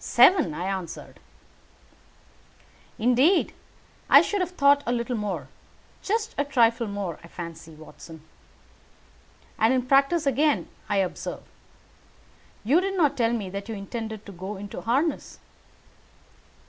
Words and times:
"Seven," 0.00 0.54
I 0.54 0.64
answered. 0.64 1.20
"Indeed, 2.98 3.52
I 4.10 4.22
should 4.22 4.40
have 4.40 4.50
thought 4.50 4.82
a 4.86 4.90
little 4.92 5.16
more. 5.16 5.46
Just 6.02 6.34
a 6.36 6.44
trifle 6.44 6.88
more, 6.88 7.20
I 7.22 7.28
fancy, 7.28 7.76
Watson. 7.76 8.22
And 9.56 9.72
in 9.72 9.82
practice 9.86 10.26
again, 10.26 10.68
I 10.88 10.96
observe. 10.96 11.44
You 12.64 12.80
did 12.80 12.96
not 12.96 13.16
tell 13.16 13.32
me 13.32 13.48
that 13.50 13.68
you 13.68 13.76
intended 13.76 14.26
to 14.26 14.32
go 14.32 14.56
into 14.56 14.80
harness." 14.80 15.38